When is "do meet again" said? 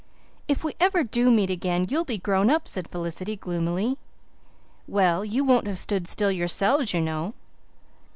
1.03-1.85